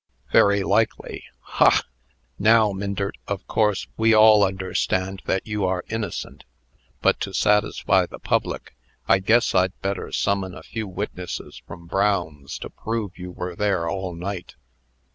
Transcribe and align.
"Very 0.31 0.63
likely. 0.63 1.25
Ha! 1.61 1.83
Now, 2.39 2.71
Myndert, 2.71 3.19
of 3.27 3.45
course 3.45 3.85
we 3.97 4.15
all 4.15 4.43
understand 4.43 5.21
that 5.25 5.45
you 5.45 5.63
are 5.63 5.85
innocent; 5.89 6.43
but, 7.03 7.19
to 7.19 7.35
satisfy 7.35 8.07
the 8.07 8.17
public, 8.17 8.75
I 9.07 9.19
guess 9.19 9.53
I'd 9.53 9.79
better 9.81 10.11
summon 10.11 10.55
a 10.55 10.63
few 10.63 10.87
witnesses 10.87 11.61
from 11.67 11.85
Brown's, 11.85 12.57
to 12.61 12.69
prove 12.71 13.19
you 13.19 13.31
were 13.31 13.55
there 13.55 13.87
all 13.87 14.15
night." 14.15 14.55